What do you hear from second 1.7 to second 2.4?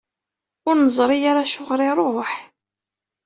i iṛuḥ?